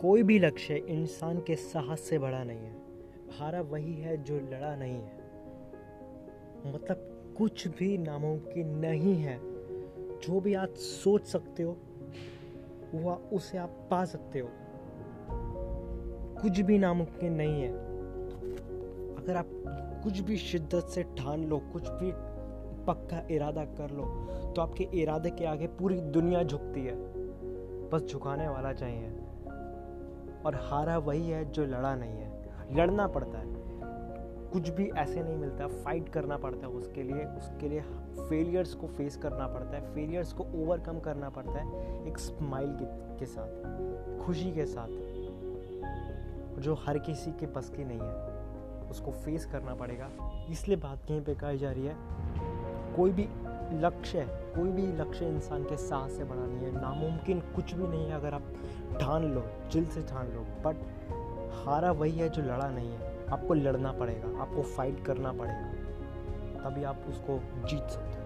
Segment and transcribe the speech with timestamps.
[0.00, 2.76] कोई भी लक्ष्य इंसान के साहस से बड़ा नहीं है।
[3.38, 5.18] हारा वही है जो लड़ा नहीं है।
[6.74, 9.38] मतलब कुछ भी नामुमकिन नहीं है।
[10.20, 11.76] जो भी आप सोच सकते हो,
[12.94, 14.48] वह उसे आप पा सकते हो।
[16.42, 17.72] कुछ भी नामुमकिन नहीं है।
[19.16, 19.46] अगर आप
[20.04, 22.12] कुछ भी शिद्दत से ठान लो, कुछ भी
[22.84, 24.04] पक्का इरादा कर लो
[24.52, 26.96] तो आपके इरादे के आगे पूरी दुनिया झुकती है।
[27.90, 29.12] बस झुकाने वाला चाहिए।
[30.46, 33.46] और हारा वही है जो लड़ा नहीं है। लड़ना पड़ता है।
[34.50, 37.80] कुछ भी ऐसे नहीं मिलता। फाइट करना पड़ता है उसके लिए। उसके लिए
[38.28, 42.84] फेलियर्स को फेस करना पड़ता है। फेलियर्स को ओवरकम करना पड़ता है एक स्माइल के,
[43.18, 44.88] के साथ खुशी के साथ।
[46.60, 48.36] जो हर किसी के बस की नहीं है
[48.90, 50.10] उसको फेस करना पड़ेगा।
[50.50, 51.94] इसलिए बात कहीं पे कही जा रही है।
[52.96, 53.28] कोई भी
[53.80, 58.06] लक्ष्य कोई भी लक्ष्य इंसान के साथ से बड़ा नहीं है। नामुमकिन कुछ भी नहीं
[58.06, 58.42] है अगर आप
[59.00, 60.76] ठान लो, जिल से ठान लो बट
[61.64, 65.72] हारा वही है जो लड़ा नहीं है। आपको लड़ना पड़ेगा, आपको फाइट करना पड़ेगा,
[66.60, 67.38] तभी आप उसको
[67.68, 68.18] जीत सकते